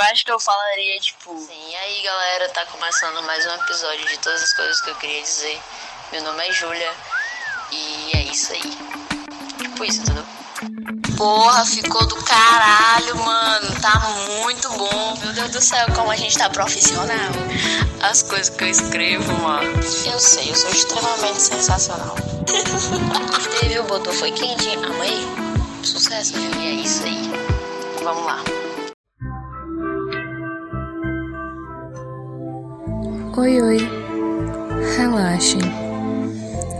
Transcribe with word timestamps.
Acho 0.00 0.24
que 0.24 0.30
eu 0.30 0.38
falaria, 0.38 0.98
tipo. 1.00 1.36
Sim, 1.38 1.70
e 1.70 1.76
aí 1.76 2.02
galera, 2.02 2.48
tá 2.50 2.64
começando 2.66 3.20
mais 3.24 3.44
um 3.44 3.54
episódio 3.54 4.06
de 4.06 4.18
todas 4.18 4.42
as 4.42 4.52
coisas 4.54 4.80
que 4.80 4.90
eu 4.90 4.94
queria 4.94 5.20
dizer. 5.20 5.60
Meu 6.12 6.22
nome 6.22 6.46
é 6.46 6.52
Júlia 6.52 6.94
e 7.72 8.10
é 8.14 8.22
isso 8.22 8.52
aí. 8.52 8.78
Tipo 9.58 9.84
isso, 9.84 10.00
entendeu? 10.02 10.24
Porra, 11.16 11.66
ficou 11.66 12.06
do 12.06 12.14
caralho, 12.22 13.16
mano. 13.16 13.80
Tá 13.80 13.98
muito 14.40 14.68
bom. 14.70 15.18
Meu 15.20 15.32
Deus 15.32 15.50
do 15.50 15.60
céu, 15.60 15.86
como 15.94 16.12
a 16.12 16.16
gente 16.16 16.38
tá 16.38 16.48
profissional. 16.48 17.32
As 18.00 18.22
coisas 18.22 18.50
que 18.50 18.64
eu 18.64 18.68
escrevo, 18.68 19.32
mano. 19.40 19.80
Eu 20.06 20.20
sei, 20.20 20.50
eu 20.50 20.54
sou 20.54 20.70
extremamente 20.70 21.42
sensacional. 21.42 22.14
Teve 23.60 23.80
o 23.80 23.84
botou 23.84 24.12
foi 24.12 24.30
quente, 24.30 24.70
amei. 24.76 25.18
Sucesso, 25.82 26.34
viu? 26.34 26.54
E 26.60 26.66
é 26.66 26.70
isso 26.82 27.04
aí. 27.04 27.30
Vamos 28.02 28.24
lá. 28.24 28.38
Oi, 33.38 33.62
oi. 33.62 33.78
Relaxem. 34.96 35.60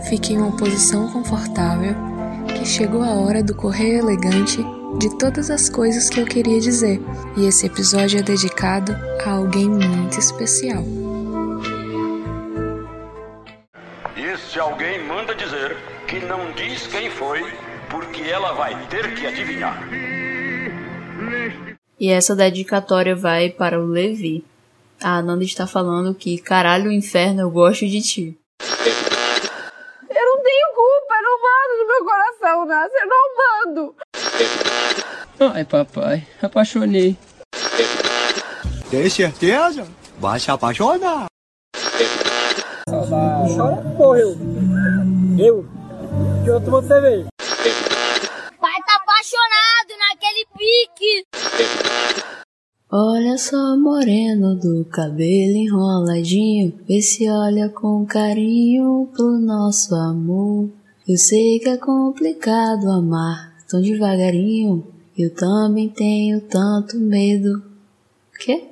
Fique 0.09 0.33
em 0.33 0.39
uma 0.39 0.57
posição 0.57 1.09
confortável 1.09 1.95
que 2.49 2.67
chegou 2.67 3.05
a 3.05 3.15
hora 3.15 3.45
do 3.45 3.55
correio 3.55 4.01
elegante 4.01 4.59
de 4.99 5.17
todas 5.19 5.53
as 5.53 5.69
coisas 5.69 6.11
que 6.11 6.19
eu 6.19 6.27
queria 6.27 6.59
dizer. 6.59 7.01
E 7.37 7.47
esse 7.47 7.67
episódio 7.67 8.19
é 8.19 8.23
dedicado 8.25 8.91
a 9.25 9.31
alguém 9.31 9.69
muito 9.69 10.19
especial. 10.19 10.83
E 14.17 14.23
esse 14.23 14.59
alguém 14.59 15.07
manda 15.07 15.37
dizer 15.37 15.77
que 16.09 16.19
não 16.19 16.51
diz 16.57 16.89
quem 16.89 17.09
foi, 17.09 17.41
porque 17.89 18.23
ela 18.23 18.53
vai 18.55 18.75
ter 18.89 19.15
que 19.15 19.29
adivinhar. 19.29 19.81
E 22.01 22.11
essa 22.11 22.35
dedicatória 22.35 23.15
vai 23.15 23.49
para 23.49 23.81
o 23.81 23.87
Levi. 23.87 24.45
A 25.01 25.19
Ananda 25.19 25.45
está 25.45 25.65
falando 25.67 26.13
que 26.13 26.39
caralho, 26.39 26.91
inferno, 26.91 27.43
eu 27.43 27.51
gosto 27.51 27.87
de 27.87 28.03
ti. 28.03 28.39
Eu 28.61 30.25
não 30.25 30.43
tenho 30.43 30.75
culpa, 30.75 31.15
não 31.23 31.41
mando 31.41 31.79
no 31.79 31.87
meu 31.87 32.05
coração, 32.05 32.67
Nasce, 32.67 32.95
eu 32.97 33.07
não 33.07 33.25
mando. 33.39 33.95
Ai, 35.55 35.65
papai, 35.65 36.27
apaixonei. 36.43 37.17
Tem 38.91 39.09
certeza? 39.09 39.87
Vai 40.19 40.41
se 40.41 40.51
apaixonar. 40.51 41.27
Chora, 42.89 43.77
porra, 43.97 44.19
eu. 44.19 44.37
Eu? 45.39 45.67
Que 46.43 46.51
outro 46.51 46.71
você 46.73 47.01
veio? 47.01 47.27
Olha 53.29 53.37
só, 53.37 53.77
moreno 53.77 54.55
do 54.55 54.87
cabelo 54.87 55.55
enroladinho, 55.55 56.73
vê 56.89 57.03
se 57.03 57.29
olha 57.29 57.69
com 57.69 58.07
carinho 58.07 59.07
pro 59.13 59.39
nosso 59.39 59.95
amor. 59.95 60.71
Eu 61.07 61.19
sei 61.19 61.59
que 61.59 61.69
é 61.69 61.77
complicado 61.77 62.91
amar 62.91 63.55
tão 63.69 63.83
devagarinho, 63.83 64.83
eu 65.17 65.29
também 65.35 65.91
tenho 65.91 66.41
tanto 66.41 66.99
medo. 66.99 67.63
Quê? 68.41 68.65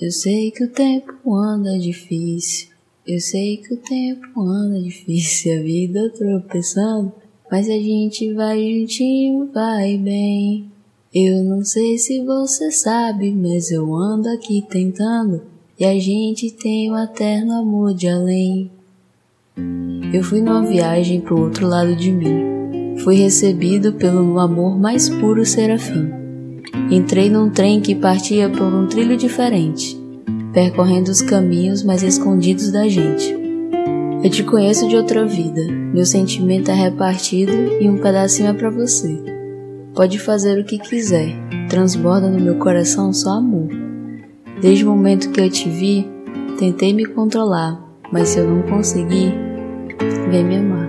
Eu 0.00 0.10
sei 0.10 0.50
que 0.50 0.64
o 0.64 0.72
tempo 0.72 1.32
anda 1.32 1.78
difícil, 1.78 2.70
eu 3.06 3.20
sei 3.20 3.58
que 3.58 3.74
o 3.74 3.76
tempo 3.76 4.40
anda 4.40 4.82
difícil, 4.82 5.56
a 5.56 5.62
vida 5.62 6.10
tropeçando, 6.10 7.12
mas 7.48 7.68
a 7.68 7.78
gente 7.78 8.34
vai 8.34 8.58
juntinho, 8.58 9.48
vai 9.54 9.96
bem. 9.96 10.68
Eu 11.12 11.42
não 11.42 11.64
sei 11.64 11.98
se 11.98 12.24
você 12.24 12.70
sabe, 12.70 13.32
mas 13.32 13.72
eu 13.72 13.92
ando 13.96 14.28
aqui 14.28 14.64
tentando 14.70 15.42
e 15.76 15.84
a 15.84 15.98
gente 15.98 16.52
tem 16.52 16.88
um 16.88 16.96
eterno 16.96 17.52
amor 17.54 17.92
de 17.92 18.06
além. 18.06 18.70
Eu 20.12 20.22
fui 20.22 20.40
numa 20.40 20.64
viagem 20.64 21.20
pro 21.20 21.40
outro 21.40 21.66
lado 21.66 21.96
de 21.96 22.12
mim. 22.12 22.96
Fui 22.98 23.16
recebido 23.16 23.92
pelo 23.94 24.38
amor 24.38 24.78
mais 24.78 25.08
puro 25.08 25.44
serafim. 25.44 26.12
Entrei 26.92 27.28
num 27.28 27.50
trem 27.50 27.80
que 27.80 27.96
partia 27.96 28.48
por 28.48 28.72
um 28.72 28.86
trilho 28.86 29.16
diferente, 29.16 30.00
percorrendo 30.52 31.10
os 31.10 31.20
caminhos 31.20 31.82
mais 31.82 32.04
escondidos 32.04 32.70
da 32.70 32.86
gente. 32.86 33.36
Eu 34.22 34.30
te 34.30 34.44
conheço 34.44 34.86
de 34.86 34.94
outra 34.94 35.26
vida, 35.26 35.60
meu 35.92 36.06
sentimento 36.06 36.70
é 36.70 36.74
repartido 36.74 37.50
e 37.80 37.88
um 37.88 37.98
pedacinho 37.98 38.50
é 38.50 38.52
para 38.52 38.70
você. 38.70 39.39
Pode 40.00 40.18
fazer 40.18 40.58
o 40.58 40.64
que 40.64 40.78
quiser, 40.78 41.36
transborda 41.68 42.26
no 42.30 42.40
meu 42.40 42.54
coração 42.54 43.12
só 43.12 43.32
amor. 43.32 43.68
Desde 44.58 44.82
o 44.82 44.88
momento 44.88 45.30
que 45.30 45.38
eu 45.38 45.50
te 45.50 45.68
vi, 45.68 46.10
tentei 46.58 46.94
me 46.94 47.04
controlar, 47.04 47.78
mas 48.10 48.30
se 48.30 48.38
eu 48.38 48.48
não 48.48 48.62
conseguir, 48.62 49.34
vem 50.30 50.42
me 50.42 50.56
amar. 50.56 50.88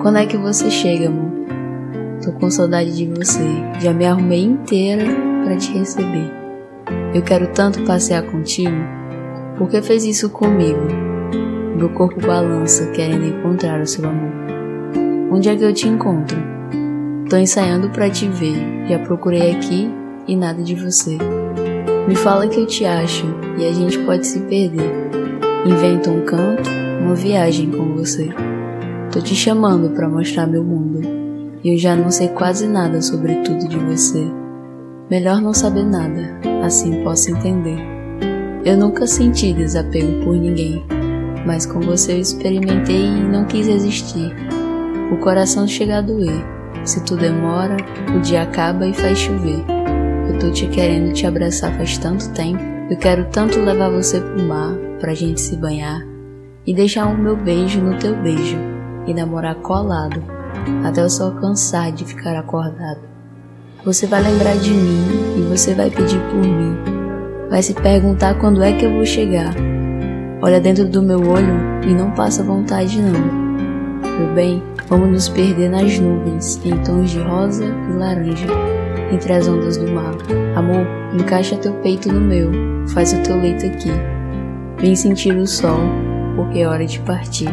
Quando 0.00 0.16
é 0.16 0.24
que 0.24 0.38
você 0.38 0.70
chega, 0.70 1.08
amor? 1.08 1.32
Tô 2.24 2.32
com 2.32 2.50
saudade 2.50 2.96
de 2.96 3.04
você, 3.04 3.44
já 3.78 3.92
me 3.92 4.06
arrumei 4.06 4.42
inteira 4.42 5.04
para 5.44 5.58
te 5.58 5.70
receber. 5.72 6.32
Eu 7.12 7.20
quero 7.20 7.48
tanto 7.48 7.84
passear 7.84 8.22
contigo, 8.22 8.74
por 9.58 9.68
que 9.68 9.82
fez 9.82 10.06
isso 10.06 10.30
comigo? 10.30 10.80
Meu 11.76 11.90
corpo 11.90 12.26
balança 12.26 12.86
querendo 12.92 13.26
encontrar 13.26 13.82
o 13.82 13.86
seu 13.86 14.08
amor. 14.08 14.32
Onde 15.30 15.50
é 15.50 15.54
que 15.54 15.62
eu 15.62 15.74
te 15.74 15.86
encontro? 15.86 16.61
Tô 17.32 17.38
ensaiando 17.38 17.88
para 17.88 18.10
te 18.10 18.28
ver, 18.28 18.86
já 18.86 18.98
procurei 18.98 19.52
aqui 19.52 19.90
e 20.28 20.36
nada 20.36 20.62
de 20.62 20.74
você. 20.74 21.16
Me 22.06 22.14
fala 22.14 22.46
que 22.46 22.60
eu 22.60 22.66
te 22.66 22.84
acho 22.84 23.24
e 23.56 23.66
a 23.66 23.72
gente 23.72 23.98
pode 24.00 24.26
se 24.26 24.38
perder. 24.40 24.92
Inventa 25.64 26.10
um 26.10 26.26
canto, 26.26 26.68
uma 27.00 27.14
viagem 27.14 27.70
com 27.70 27.94
você. 27.94 28.28
Tô 29.10 29.18
te 29.18 29.34
chamando 29.34 29.88
para 29.94 30.10
mostrar 30.10 30.46
meu 30.46 30.62
mundo 30.62 31.00
e 31.64 31.72
eu 31.72 31.78
já 31.78 31.96
não 31.96 32.10
sei 32.10 32.28
quase 32.28 32.68
nada 32.68 33.00
sobre 33.00 33.36
tudo 33.36 33.66
de 33.66 33.78
você. 33.78 34.22
Melhor 35.10 35.40
não 35.40 35.54
saber 35.54 35.86
nada, 35.86 36.38
assim 36.62 37.02
posso 37.02 37.30
entender. 37.30 37.78
Eu 38.62 38.76
nunca 38.76 39.06
senti 39.06 39.54
desapego 39.54 40.22
por 40.22 40.36
ninguém, 40.36 40.84
mas 41.46 41.64
com 41.64 41.80
você 41.80 42.12
eu 42.12 42.18
experimentei 42.18 43.06
e 43.06 43.24
não 43.24 43.46
quis 43.46 43.66
resistir. 43.66 44.36
O 45.10 45.16
coração 45.16 45.66
chega 45.66 45.96
a 45.96 46.02
doer 46.02 46.61
se 46.84 47.02
tu 47.04 47.16
demora, 47.16 47.76
o 48.16 48.20
dia 48.20 48.42
acaba 48.42 48.86
e 48.86 48.92
faz 48.92 49.18
chover. 49.18 49.64
Eu 50.28 50.38
tô 50.38 50.50
te 50.50 50.66
querendo 50.66 51.12
te 51.12 51.26
abraçar 51.26 51.76
faz 51.76 51.98
tanto 51.98 52.30
tempo. 52.30 52.62
Eu 52.90 52.96
quero 52.96 53.26
tanto 53.26 53.60
levar 53.60 53.90
você 53.90 54.20
pro 54.20 54.42
mar, 54.42 54.74
pra 55.00 55.14
gente 55.14 55.40
se 55.40 55.56
banhar. 55.56 56.06
E 56.66 56.74
deixar 56.74 57.06
o 57.06 57.16
meu 57.16 57.36
beijo 57.36 57.80
no 57.80 57.98
teu 57.98 58.14
beijo. 58.16 58.56
E 59.06 59.14
namorar 59.14 59.56
colado, 59.56 60.22
até 60.84 61.02
eu 61.02 61.10
só 61.10 61.30
cansar 61.30 61.92
de 61.92 62.04
ficar 62.04 62.36
acordado. 62.36 63.00
Você 63.84 64.06
vai 64.06 64.22
lembrar 64.22 64.56
de 64.56 64.70
mim 64.70 65.38
e 65.38 65.40
você 65.48 65.74
vai 65.74 65.90
pedir 65.90 66.20
por 66.30 66.40
mim. 66.40 66.76
Vai 67.50 67.62
se 67.62 67.74
perguntar 67.74 68.38
quando 68.38 68.62
é 68.62 68.72
que 68.72 68.84
eu 68.84 68.92
vou 68.92 69.04
chegar. 69.04 69.54
Olha 70.40 70.60
dentro 70.60 70.88
do 70.88 71.02
meu 71.02 71.18
olho 71.18 71.82
e 71.84 71.92
não 71.92 72.12
passa 72.12 72.44
vontade 72.44 73.00
não. 73.00 73.41
Meu 74.18 74.34
bem, 74.34 74.62
vamos 74.88 75.08
nos 75.08 75.28
perder 75.30 75.70
nas 75.70 75.98
nuvens, 75.98 76.60
em 76.66 76.76
tons 76.82 77.10
de 77.10 77.18
rosa 77.18 77.64
e 77.64 77.92
laranja, 77.94 78.46
entre 79.10 79.32
as 79.32 79.48
ondas 79.48 79.78
do 79.78 79.90
mar. 79.90 80.14
Amor, 80.54 80.86
encaixa 81.14 81.56
teu 81.56 81.72
peito 81.74 82.12
no 82.12 82.20
meu, 82.20 82.50
faz 82.88 83.14
o 83.14 83.22
teu 83.22 83.40
leito 83.40 83.64
aqui. 83.64 83.90
Vem 84.78 84.94
sentir 84.94 85.34
o 85.34 85.46
sol, 85.46 85.80
porque 86.36 86.58
é 86.58 86.68
hora 86.68 86.84
de 86.84 86.98
partir. 87.00 87.48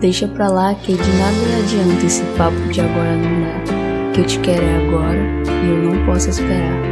Deixa 0.00 0.26
pra 0.26 0.48
lá 0.48 0.74
que 0.74 0.92
de 0.92 1.12
nada 1.18 1.36
adianta 1.62 2.04
esse 2.04 2.24
papo 2.36 2.56
de 2.72 2.80
agora 2.80 3.14
não 3.14 3.40
dá. 3.42 4.12
Que 4.12 4.20
eu 4.22 4.26
te 4.26 4.40
quero 4.40 4.64
é 4.64 4.88
agora 4.88 5.18
e 5.46 5.68
eu 5.68 5.82
não 5.84 6.04
posso 6.04 6.30
esperar. 6.30 6.82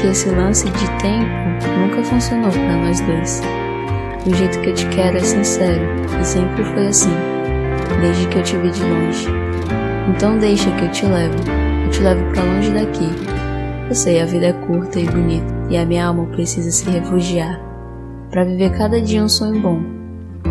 Que 0.00 0.08
esse 0.08 0.28
lance 0.28 0.66
de 0.66 0.86
tempo 1.00 1.70
nunca 1.80 2.04
funcionou 2.04 2.50
para 2.50 2.76
nós 2.76 3.00
dois. 3.00 3.40
O 4.26 4.34
jeito 4.34 4.60
que 4.60 4.68
eu 4.68 4.74
te 4.74 4.86
quero 4.88 5.16
é 5.16 5.20
sincero 5.20 5.82
e 6.20 6.24
sempre 6.24 6.62
foi 6.62 6.88
assim 6.88 7.33
desde 8.00 8.26
que 8.28 8.38
eu 8.38 8.42
te 8.42 8.56
vi 8.56 8.70
de 8.70 8.82
longe. 8.82 9.26
Então 10.08 10.38
deixa 10.38 10.70
que 10.72 10.84
eu 10.84 10.90
te 10.90 11.06
levo, 11.06 11.36
eu 11.84 11.90
te 11.90 12.00
levo 12.00 12.32
para 12.32 12.42
longe 12.42 12.70
daqui. 12.70 13.08
Eu 13.88 13.94
sei, 13.94 14.20
a 14.20 14.26
vida 14.26 14.46
é 14.46 14.52
curta 14.52 14.98
e 14.98 15.06
bonita, 15.06 15.52
e 15.70 15.76
a 15.76 15.84
minha 15.84 16.06
alma 16.06 16.26
precisa 16.26 16.70
se 16.70 16.88
refugiar 16.88 17.60
para 18.30 18.44
viver 18.44 18.76
cada 18.76 19.00
dia 19.00 19.22
um 19.22 19.28
sonho 19.28 19.60
bom 19.60 19.80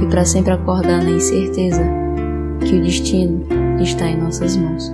e 0.02 0.06
para 0.08 0.24
sempre 0.24 0.54
acordar 0.54 1.04
na 1.04 1.10
incerteza 1.10 1.84
que 2.62 2.76
o 2.76 2.82
destino 2.82 3.46
está 3.82 4.08
em 4.08 4.18
nossas 4.18 4.56
mãos. 4.56 4.92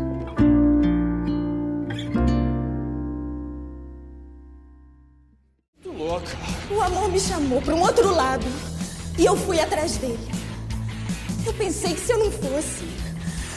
O 6.71 6.81
amor 6.81 7.11
me 7.11 7.19
chamou 7.19 7.61
para 7.61 7.75
um 7.75 7.81
outro 7.81 8.13
lado 8.13 8.45
e 9.17 9.25
eu 9.25 9.35
fui 9.35 9.59
atrás 9.59 9.97
dele. 9.97 10.38
Eu 11.49 11.53
pensei 11.55 11.95
que 11.95 11.99
se 11.99 12.11
eu 12.11 12.19
não 12.19 12.31
fosse, 12.31 12.85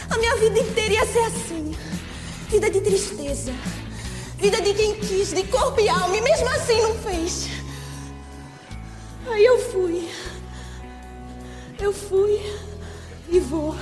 a 0.08 0.16
minha 0.16 0.34
vida 0.36 0.58
inteira 0.60 0.94
ia 0.94 1.04
ser 1.04 1.24
assim. 1.24 1.76
Vida 2.48 2.70
de 2.70 2.80
tristeza. 2.80 3.52
Vida 4.38 4.62
de 4.62 4.72
quem 4.72 4.94
quis, 4.94 5.30
de 5.34 5.42
corpo 5.42 5.78
e 5.78 5.90
alma, 5.90 6.16
e 6.16 6.22
mesmo 6.22 6.48
assim 6.48 6.80
não 6.80 6.94
fez. 6.94 7.48
fui. 9.58 10.08
Eu 11.78 11.92
fui 11.92 12.40
e 13.28 13.38
vou. 13.38 13.76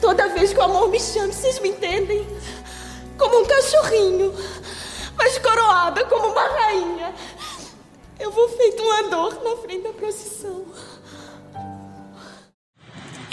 Toda 0.00 0.28
vez 0.28 0.54
que 0.54 0.58
o 0.58 0.62
amor 0.62 0.88
me 0.88 0.98
chama, 0.98 1.30
vocês 1.30 1.60
me 1.60 1.68
entendem? 1.68 2.26
Como 3.18 3.42
um 3.42 3.44
cachorrinho, 3.44 4.34
mas 5.18 5.36
coroada 5.36 6.02
como 6.06 6.28
uma 6.28 6.48
rainha. 6.48 7.14
Eu 8.18 8.30
vou 8.30 8.48
feito 8.48 8.82
uma 8.82 9.02
dor 9.10 9.44
na 9.44 9.54
frente 9.58 9.82
da 9.82 9.92
procissão. 9.92 10.64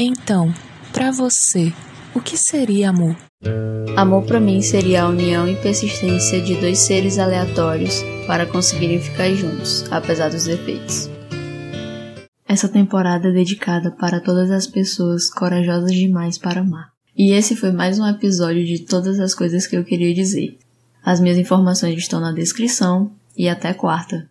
Então, 0.03 0.51
para 0.91 1.11
você, 1.11 1.71
o 2.15 2.19
que 2.19 2.35
seria 2.35 2.89
amor? 2.89 3.15
Amor 3.95 4.25
para 4.25 4.39
mim 4.39 4.59
seria 4.59 5.03
a 5.03 5.07
união 5.07 5.47
e 5.47 5.55
persistência 5.57 6.41
de 6.41 6.55
dois 6.55 6.79
seres 6.79 7.19
aleatórios 7.19 8.01
para 8.25 8.47
conseguirem 8.47 8.99
ficar 8.99 9.31
juntos, 9.35 9.85
apesar 9.91 10.31
dos 10.31 10.45
defeitos. 10.45 11.07
Essa 12.47 12.67
temporada 12.67 13.27
é 13.27 13.31
dedicada 13.31 13.91
para 13.91 14.19
todas 14.19 14.49
as 14.49 14.65
pessoas 14.65 15.29
corajosas 15.29 15.91
demais 15.91 16.35
para 16.35 16.61
amar. 16.61 16.89
E 17.15 17.33
esse 17.33 17.55
foi 17.55 17.71
mais 17.71 17.99
um 17.99 18.07
episódio 18.07 18.65
de 18.65 18.79
todas 18.79 19.19
as 19.19 19.35
coisas 19.35 19.67
que 19.67 19.77
eu 19.77 19.83
queria 19.83 20.15
dizer. 20.15 20.57
As 21.05 21.19
minhas 21.19 21.37
informações 21.37 21.95
estão 21.95 22.19
na 22.19 22.31
descrição 22.31 23.11
e 23.37 23.47
até 23.47 23.71
quarta. 23.71 24.30